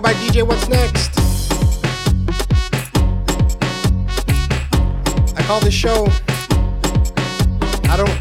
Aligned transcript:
go 0.00 0.02
by 0.02 0.14
DJ 0.14 0.46
What's 0.46 0.68
Next. 0.68 1.18
I 5.36 5.42
call 5.42 5.60
this 5.60 5.74
show 5.74 6.08
I 7.84 7.96
don't 7.96 8.19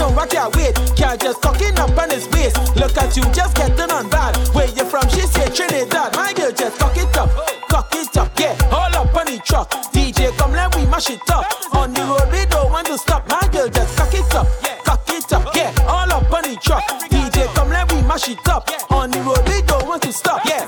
no, 0.00 0.08
I 0.16 0.26
can't 0.26 0.56
wait. 0.56 0.74
Girl 0.96 1.16
just 1.16 1.40
cocking 1.42 1.78
up 1.78 1.96
on 1.96 2.10
his 2.10 2.26
waist. 2.32 2.56
Look 2.76 2.96
at 2.96 3.16
you, 3.16 3.22
just 3.32 3.54
getting 3.54 3.90
on 3.92 4.08
bad. 4.08 4.36
Where 4.54 4.68
you 4.68 4.84
from? 4.84 5.06
She 5.10 5.20
said 5.20 5.54
Trinidad. 5.54 6.16
My 6.16 6.32
girl 6.32 6.50
just 6.50 6.78
cock 6.78 6.96
it 6.96 7.14
up, 7.16 7.28
cock 7.68 7.94
it 7.94 8.16
up, 8.16 8.32
yeah. 8.40 8.56
All 8.72 8.94
up 8.96 9.14
on 9.14 9.26
the 9.26 9.38
truck. 9.44 9.70
DJ 9.92 10.36
come 10.38 10.52
let 10.52 10.74
we 10.74 10.86
mash 10.86 11.10
it 11.10 11.30
up. 11.30 11.44
On 11.74 11.92
the 11.92 12.00
road 12.00 12.32
we 12.32 12.46
don't 12.46 12.72
want 12.72 12.86
to 12.86 12.96
stop. 12.98 13.28
My 13.28 13.46
girl 13.52 13.68
just 13.68 13.96
cock 13.96 14.14
it 14.14 14.34
up, 14.34 14.46
cock 14.84 15.04
it 15.08 15.32
up, 15.32 15.54
yeah. 15.54 15.70
All 15.86 16.10
up 16.10 16.32
on 16.32 16.42
the 16.42 16.56
truck. 16.56 16.82
DJ 17.12 17.46
come 17.54 17.68
let 17.68 17.92
we 17.92 18.00
mash 18.02 18.28
it 18.28 18.48
up. 18.48 18.68
On 18.90 19.10
the 19.10 19.20
road 19.20 19.46
we 19.48 19.60
don't 19.62 19.86
want 19.86 20.02
to 20.02 20.12
stop, 20.12 20.44
yeah. 20.46 20.59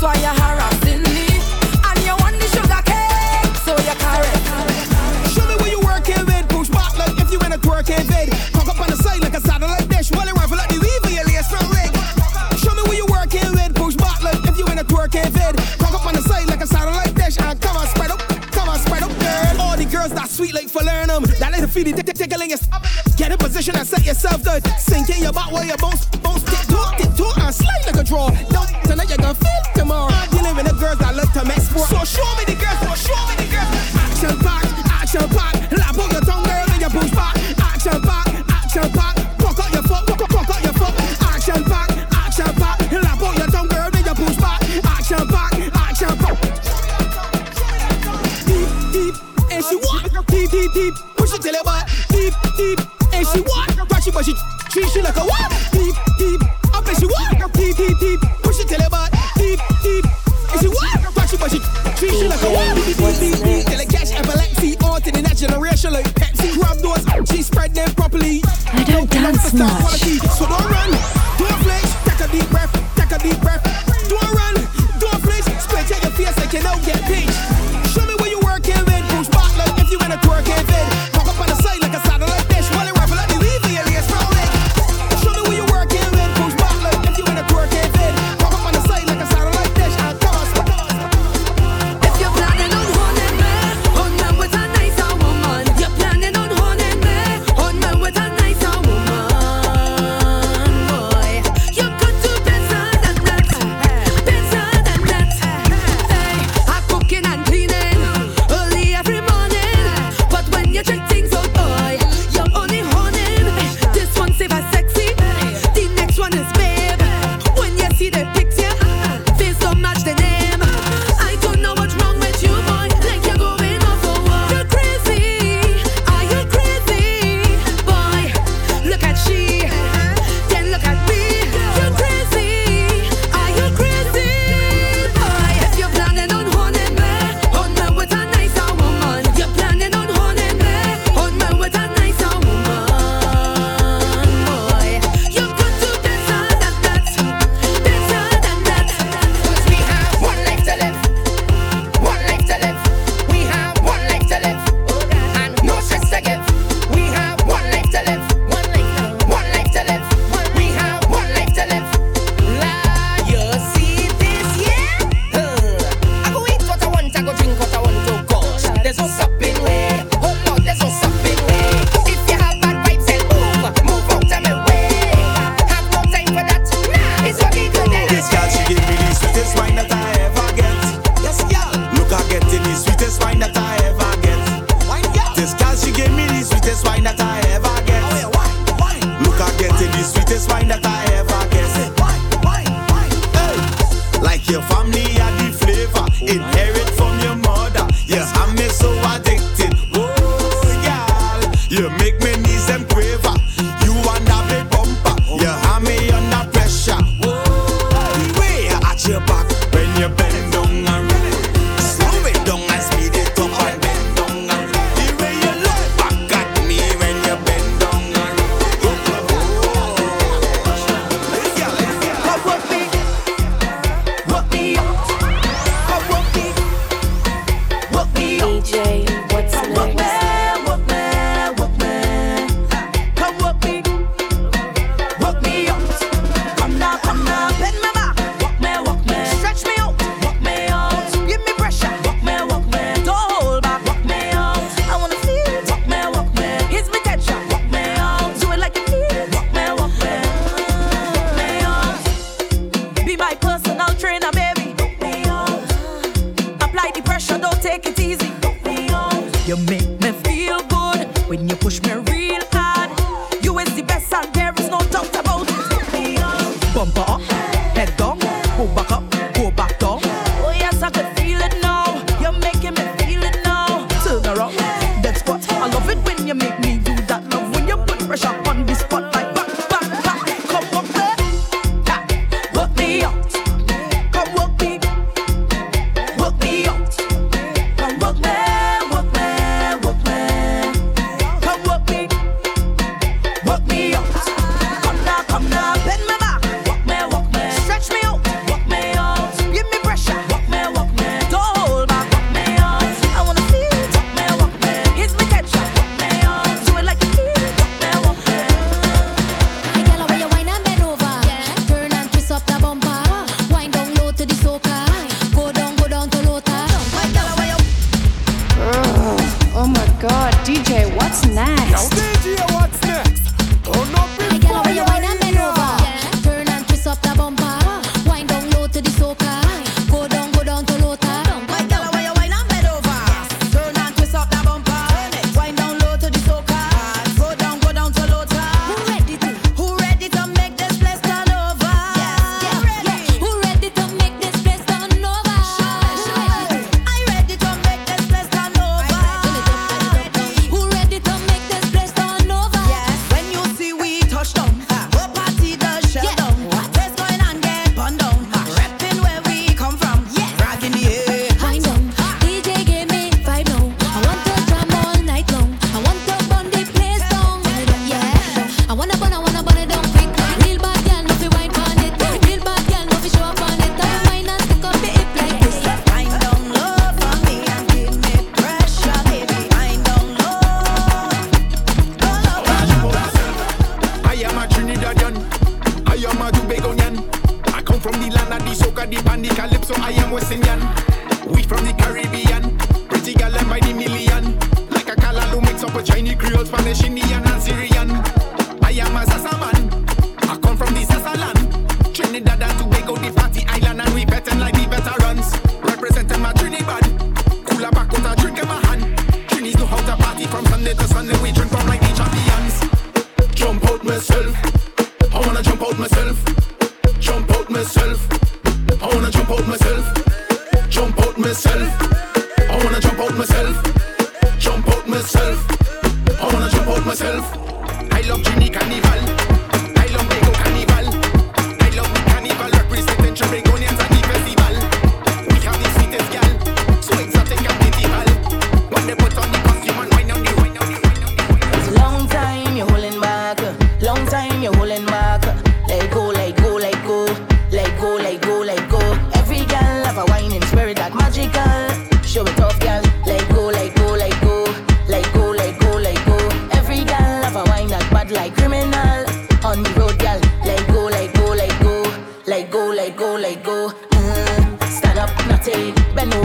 So 0.00 0.08
you 0.16 0.32
harassing 0.32 1.02
me. 1.12 1.28
And 1.84 2.00
you 2.08 2.16
want 2.24 2.32
the 2.40 2.48
sugar 2.48 2.80
so 3.60 3.76
you. 3.84 3.92
Show 5.28 5.44
me 5.44 5.60
you 5.68 5.80
working 5.84 6.24
with. 6.24 6.48
Push 6.48 6.70
back 6.72 6.96
like 6.96 7.20
if 7.20 7.30
you 7.30 7.38
up 8.70 8.80
on 8.80 8.88
the 8.88 8.96
side 8.96 9.20
like 9.20 9.34
a 9.34 9.42
satellite 9.42 9.86
dish. 9.90 10.10
While 10.10 10.24
like 10.56 10.70
the 10.72 10.80
your 11.12 11.28
lace. 11.68 11.92
Show 12.64 12.72
me 12.72 12.96
you 12.96 13.04
working 13.12 13.52
with. 13.52 13.74
Push 13.74 13.96
back 13.96 14.24
like 14.24 14.40
if 14.48 14.56
you 14.56 14.64
up 15.92 16.06
on 16.06 16.14
the 16.14 16.22
side 16.22 16.48
like 16.48 16.62
a 16.62 16.66
satellite 16.66 17.14
dish. 17.14 17.36
And 17.36 17.60
come 17.60 17.76
on, 17.76 17.86
spread 17.88 18.10
up, 18.10 18.20
come 18.56 18.70
on, 18.70 18.78
spread 18.78 19.02
up, 19.02 19.12
girl. 19.20 19.60
All 19.60 19.76
girls 19.84 20.16
that 20.16 20.30
sweet 20.30 20.54
like 20.54 20.70
That 21.44 21.52
tickling. 22.16 22.56
Get 23.18 23.32
in 23.32 23.36
position 23.36 23.76
and 23.76 23.86
set 23.86 24.06
yourself 24.06 24.40
to 24.48 24.64
sink 24.80 25.10
in 25.10 25.24
your 25.24 25.34
back 25.34 25.52
while 25.52 25.66
you 25.66 25.76
bounce, 25.76 26.06
bounce, 26.24 26.42
tick, 26.48 26.64
toe, 26.72 26.88
tick, 26.96 27.12
toe, 27.20 27.36
and 27.36 27.54
slide 27.54 27.84
like 27.84 28.00
a 28.00 28.04
draw. 28.04 28.49
Not. 69.52 70.09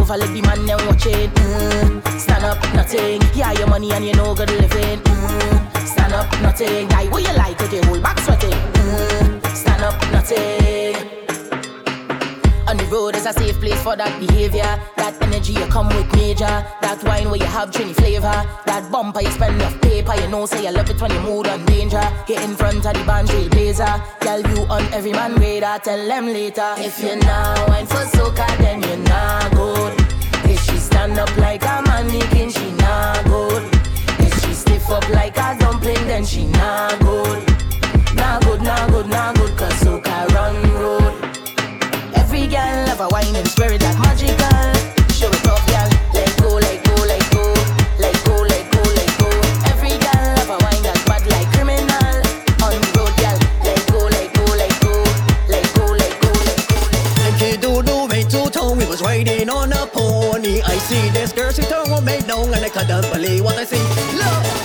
over, 0.05 0.17
let 0.17 0.33
the 0.33 0.41
man 0.41 0.65
now 0.65 0.77
watch 0.87 1.05
it. 1.07 1.29
Mm. 1.33 2.19
Stand 2.19 2.45
up, 2.45 2.61
nothing. 2.73 3.21
Yeah, 3.33 3.51
your 3.53 3.67
money 3.67 3.91
and 3.91 4.05
you 4.05 4.13
know 4.13 4.35
good 4.35 4.51
living. 4.51 4.99
Mm. 4.99 5.87
Stand 5.87 6.13
up, 6.13 6.29
nothing. 6.41 6.87
Die 6.87 7.07
what 7.09 7.23
you 7.23 7.33
like, 7.33 7.61
okay, 7.61 7.83
hold 7.85 8.03
back 8.03 8.19
sweating. 8.19 8.51
Mm. 8.51 9.55
Stand 9.55 9.83
up, 9.83 9.99
nothing. 10.11 10.95
On 12.67 12.77
the 12.77 12.85
road 12.85 13.15
is 13.15 13.25
a 13.25 13.33
safe 13.33 13.59
place 13.59 13.81
for 13.83 13.95
that 13.95 14.19
behavior. 14.19 14.79
That 14.97 15.21
energy 15.21 15.53
you 15.53 15.65
come 15.67 15.87
with 15.87 16.11
major. 16.13 16.55
That 16.81 17.01
wine 17.03 17.29
where 17.29 17.39
you 17.39 17.45
have 17.45 17.71
trini 17.71 17.95
flavor. 17.95 18.37
That 18.65 18.89
bumper 18.91 19.21
you 19.21 19.31
spend 19.31 19.55
enough 19.55 19.79
paper. 19.81 20.15
You 20.15 20.27
know, 20.29 20.45
say 20.45 20.65
you 20.65 20.71
love 20.71 20.89
it 20.89 20.99
when 20.99 21.11
you 21.11 21.21
mood 21.21 21.47
on 21.47 21.65
danger. 21.65 22.01
Get 22.27 22.43
in 22.43 22.55
front 22.55 22.85
of 22.85 22.93
the 22.93 23.03
band 23.05 23.27
blazer. 23.51 24.01
Tell 24.19 24.41
you 24.41 24.63
on 24.65 24.81
every 24.93 25.11
man 25.11 25.35
radar. 25.35 25.79
Tell 25.79 26.07
them 26.07 26.25
later. 26.25 26.73
If 26.77 27.01
you're 27.01 27.17
not 27.17 27.69
wine 27.69 27.85
for 27.85 28.03
soca, 28.17 28.47
then 28.57 28.81
you're 28.81 28.97
not 28.97 29.51
good 29.51 29.94
stand 30.95 31.19
up 31.19 31.37
like 31.37 31.63
a 31.63 31.81
mannequin, 31.87 32.49
she 32.49 32.71
nah 32.83 33.21
good. 33.23 33.63
If 34.19 34.33
she 34.41 34.53
stiff 34.53 34.89
up 34.89 35.07
like 35.09 35.37
a 35.37 35.57
dumpling, 35.59 36.07
then 36.07 36.25
she 36.25 36.45
nah 36.45 36.89
good. 36.99 37.04
like 62.75 62.87
doesn't 62.87 63.13
believe 63.13 63.43
What 63.43 63.57
I 63.57 63.63
see. 63.65 63.77
love. 64.17 64.64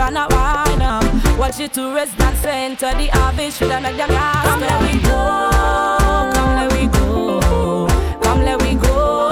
and 0.00 0.16
a 0.16 0.26
wine 0.30 0.82
up. 0.82 1.04
Watch 1.38 1.58
to 1.58 1.94
rest 1.94 2.18
and 2.20 2.36
center 2.38 2.92
the 2.96 3.08
harvest. 3.12 3.58
Should 3.58 3.70
I 3.70 3.80
make 3.80 3.96
them 3.96 4.08
gasp? 4.08 4.48
Come 4.48 4.60
let 4.60 4.82
we 4.82 4.98
go, 5.00 6.30
come 6.34 6.54
let 6.56 6.72
we 6.72 6.86
go, 6.86 7.86
come 8.22 8.42
let 8.44 8.62
we 8.62 8.74
go 8.74 9.30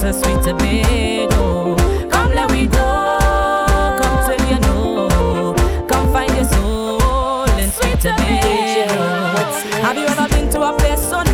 to 0.00 0.12
sweet 0.12 0.42
Tobago. 0.42 1.76
Come 2.10 2.32
let 2.34 2.50
we 2.50 2.66
go, 2.66 3.18
come 4.00 4.18
till 4.26 4.46
you 4.50 4.58
know, 4.60 5.54
come 5.88 6.12
find 6.12 6.34
your 6.34 6.44
soul 6.44 7.44
in 7.58 7.70
sweet 7.70 8.00
Tobago. 8.00 9.38
Have 9.82 9.96
you 9.96 10.06
ever 10.06 10.28
been 10.28 10.48
to 10.50 10.62
a 10.62 10.72
place 10.76 11.00
so? 11.08 11.29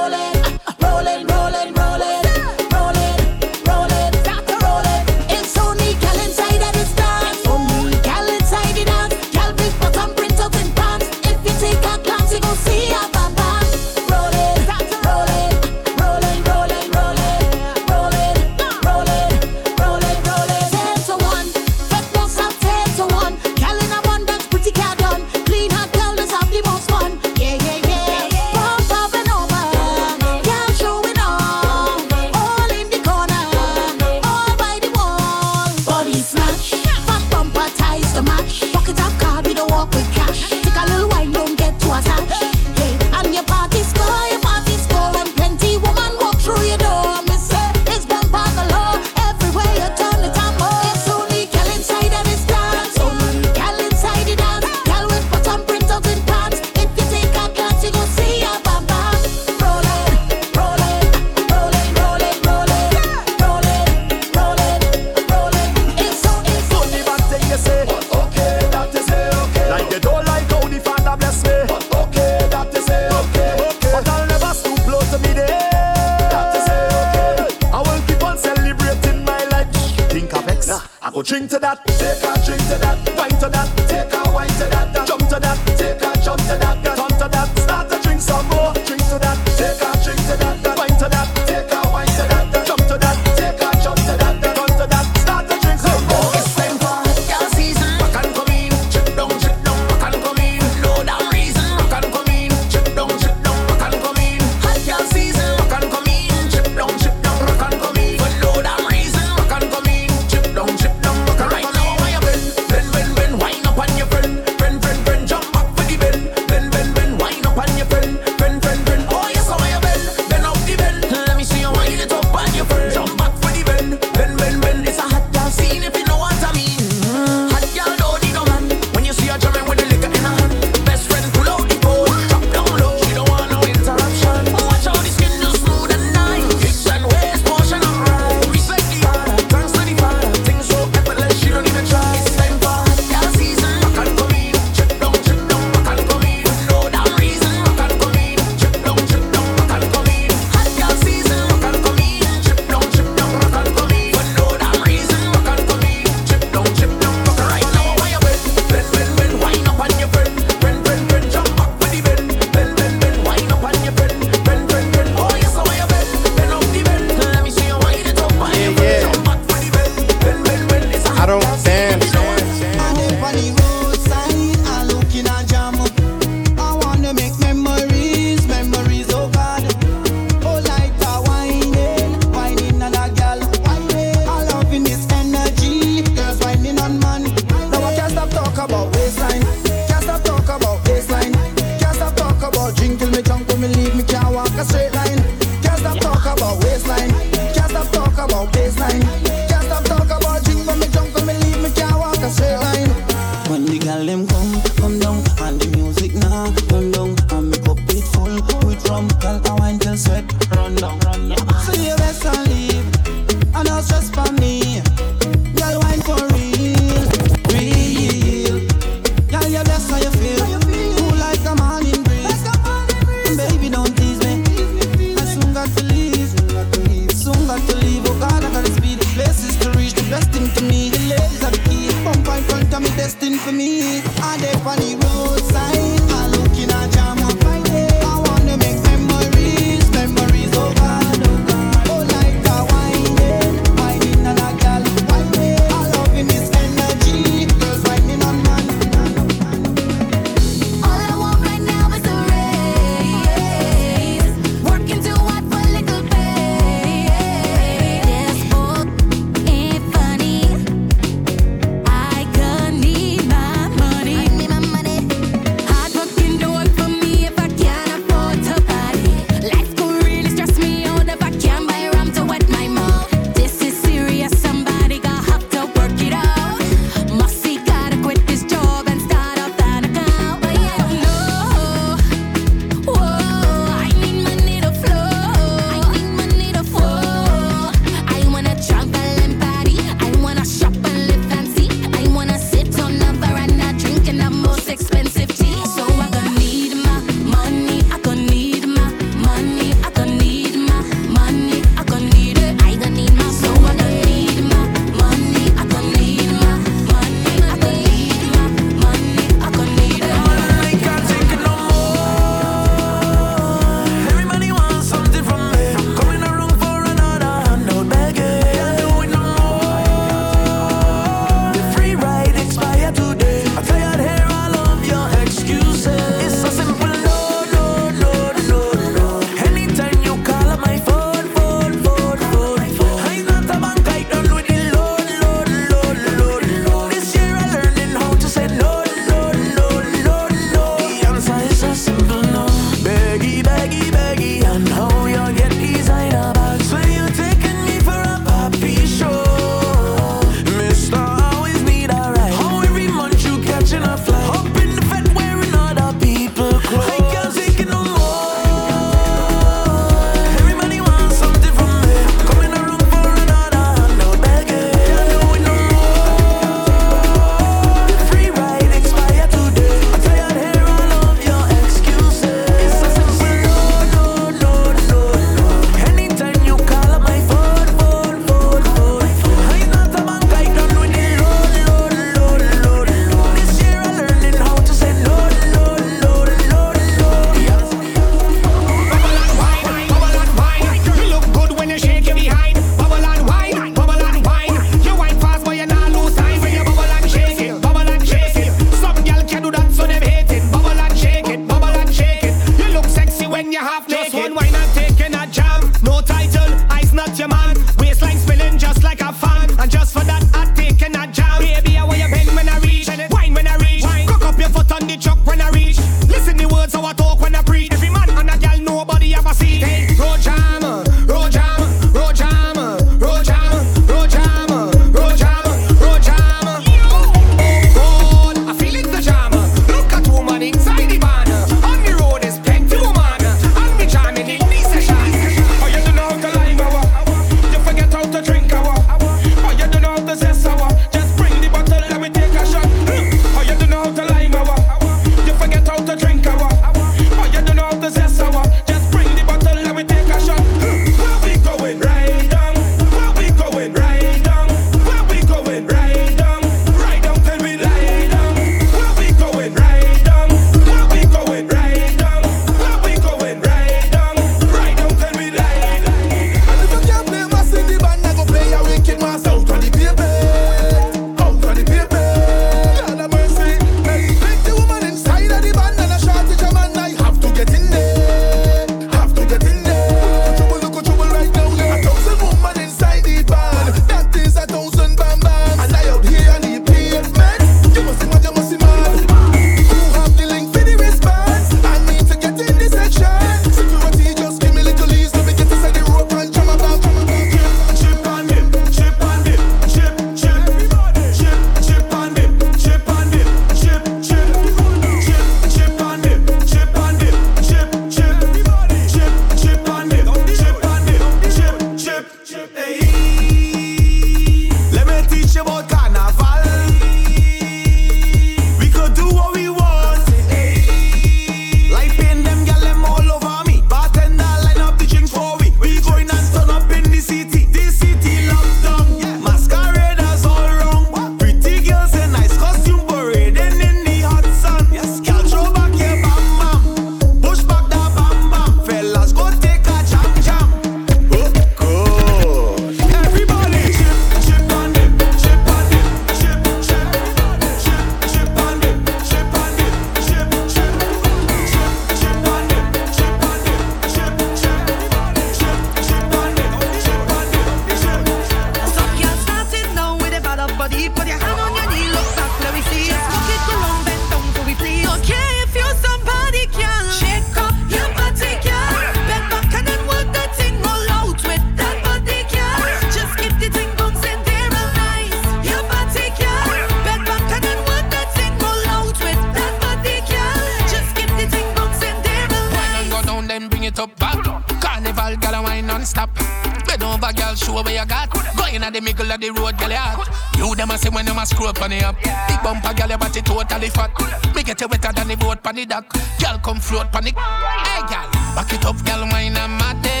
Me 594.41 594.45
get 594.45 594.59
you 594.59 594.67
wetter 594.67 594.91
than 594.91 595.07
the 595.07 595.15
boat 595.15 595.43
pan 595.43 595.55
the 595.55 595.67
dock. 595.67 595.87
Girl, 596.19 596.39
come 596.39 596.59
float 596.59 596.91
pan 596.91 597.03
the. 597.03 597.11
Hey, 597.11 597.81
girl, 597.81 598.09
back 598.33 598.51
it 598.51 598.65
up, 598.65 598.83
girl, 598.83 599.01
wine 599.01 599.37
and 599.37 599.57
mad 599.59 600.00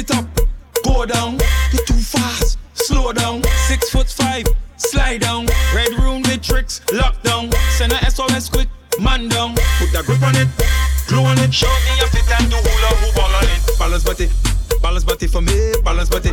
it 0.00 0.10
up, 0.16 0.24
go 0.84 1.04
down. 1.04 1.38
You're 1.72 1.84
too 1.84 1.94
fast, 1.94 2.58
slow 2.72 3.12
down. 3.12 3.42
Six 3.68 3.90
foot 3.90 4.08
five, 4.08 4.46
slide 4.76 5.20
down. 5.20 5.46
Red 5.74 5.92
room 5.94 6.22
the 6.22 6.38
tricks, 6.38 6.80
lockdown. 6.88 7.52
Send 7.76 7.92
a 7.92 8.10
SOS 8.10 8.48
quick, 8.48 8.68
man 8.98 9.28
down. 9.28 9.54
Put 9.78 9.94
a 9.94 10.02
grip 10.02 10.22
on 10.22 10.36
it, 10.36 10.48
glue 11.06 11.24
on 11.24 11.38
it. 11.38 11.52
Show 11.52 11.68
me 11.68 11.92
a 12.02 12.06
fit 12.08 12.30
and 12.40 12.50
do 12.50 12.56
hula 12.56 12.90
hoop 13.00 13.16
all 13.22 13.34
on 13.34 13.44
it. 13.44 13.78
Balance 13.78 14.04
body, 14.04 14.28
balance 14.80 15.04
body 15.04 15.26
for 15.26 15.42
me, 15.42 15.74
balance 15.84 16.08
body. 16.08 16.32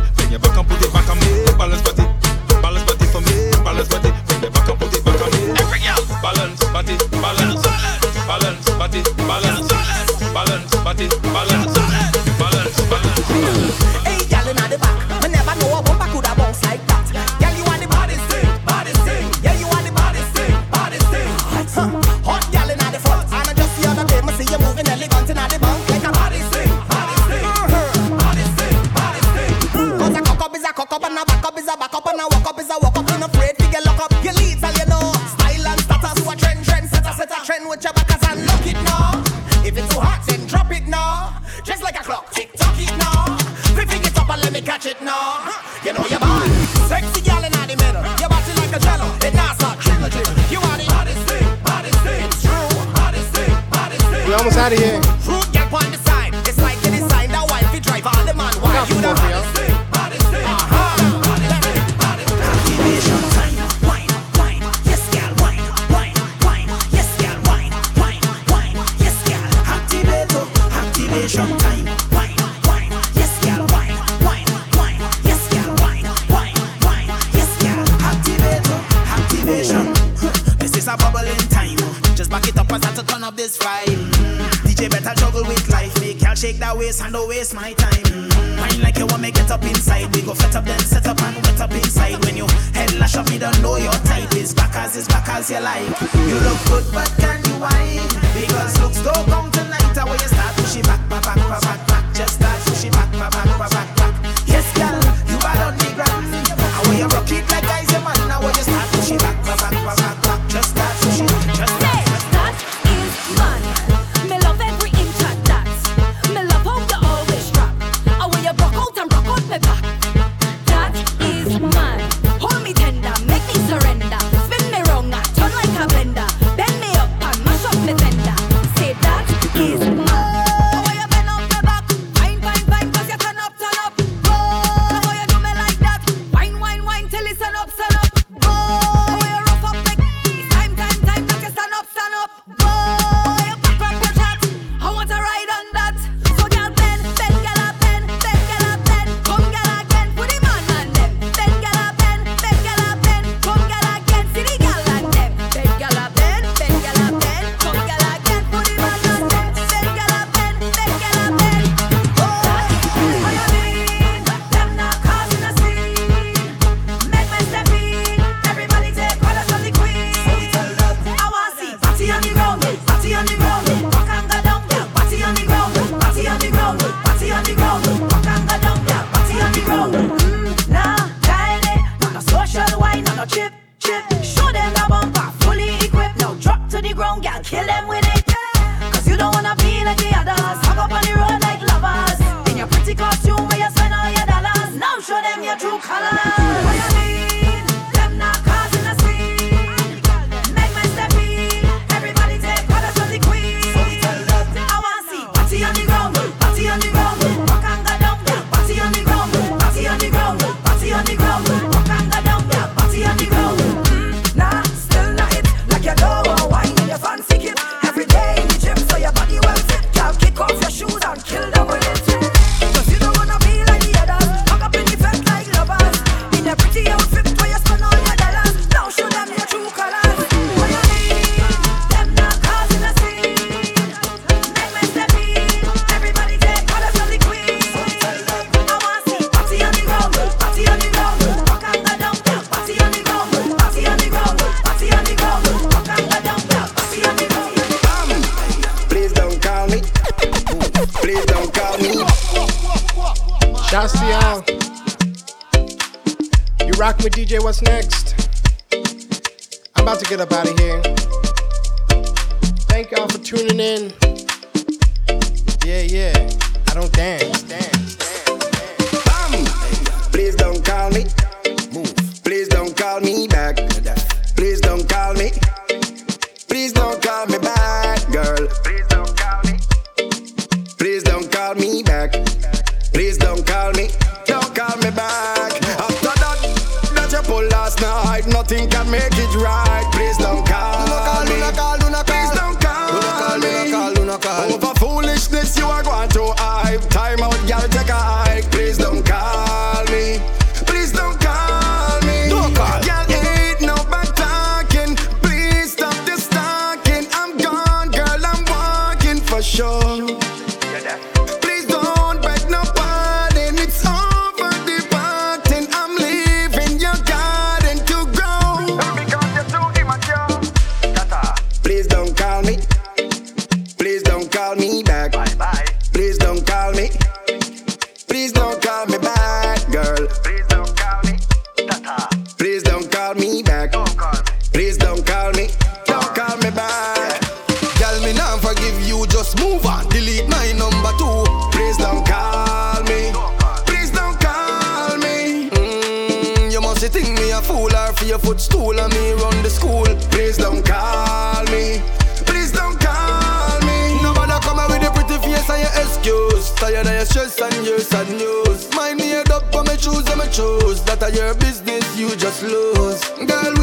That 360.98 361.12
are 361.12 361.26
your 361.26 361.34
business, 361.34 361.96
you 361.96 362.10
just 362.16 362.42
lose. 362.42 363.00
Girl, 363.24 363.57